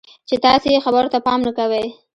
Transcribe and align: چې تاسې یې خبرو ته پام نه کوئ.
چې 0.27 0.35
تاسې 0.45 0.67
یې 0.73 0.83
خبرو 0.85 1.11
ته 1.13 1.19
پام 1.25 1.39
نه 1.47 1.51
کوئ. 1.57 1.85